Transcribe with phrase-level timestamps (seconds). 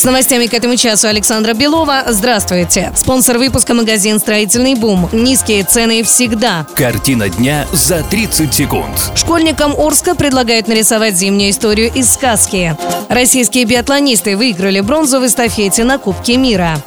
[0.00, 2.04] С новостями к этому часу Александра Белова.
[2.08, 2.90] Здравствуйте.
[2.96, 5.10] Спонсор выпуска магазин «Строительный бум».
[5.12, 6.66] Низкие цены всегда.
[6.74, 8.98] Картина дня за 30 секунд.
[9.14, 12.78] Школьникам Орска предлагают нарисовать зимнюю историю из сказки.
[13.10, 16.78] Российские биатлонисты выиграли бронзу в эстафете на Кубке мира.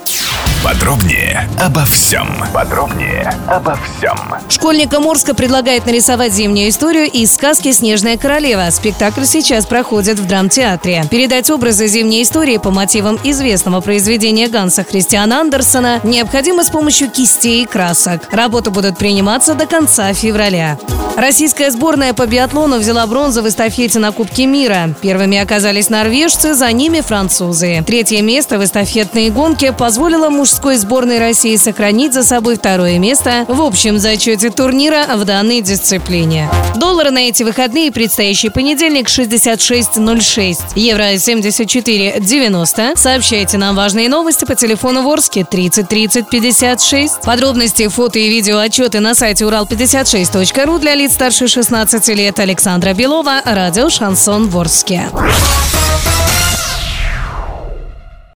[0.64, 2.26] Подробнее обо всем.
[2.54, 4.18] Подробнее обо всем.
[4.48, 8.70] Школьникам Орска предлагают нарисовать зимнюю историю из сказки «Снежная королева».
[8.72, 11.04] Спектакль сейчас проходит в драмтеатре.
[11.12, 17.64] Передать образы зимней истории по мотивам известного произведения Ганса Христиана Андерсона необходимо с помощью кистей
[17.64, 18.30] и красок.
[18.32, 20.78] Работы будут приниматься до конца февраля.
[21.16, 24.96] Российская сборная по биатлону взяла бронзу в эстафете на Кубке мира.
[25.00, 27.84] Первыми оказались норвежцы, за ними французы.
[27.86, 33.60] Третье место в эстафетной гонке позволило мужской сборной России сохранить за собой второе место в
[33.60, 36.48] общем зачете турнира в данной дисциплине.
[36.76, 42.96] Доллары на эти выходные предстоящий понедельник 66.06, евро 74.90.
[42.96, 47.22] Сообщайте нам важные новости по телефону Ворске 30 30 56.
[47.22, 52.38] Подробности, фото и видео отчеты на сайте урал56.ру для лиц старше 16 лет.
[52.40, 55.10] Александра Белова, радио «Шансон Ворске».